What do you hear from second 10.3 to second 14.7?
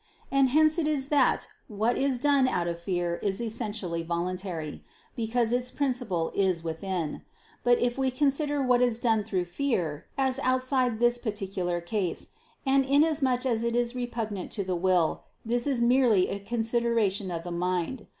outside this particular case, and inasmuch as it is repugnant to